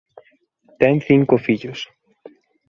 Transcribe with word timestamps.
Ten 0.81 0.95
cinco 1.09 1.35
fillos. 1.45 1.79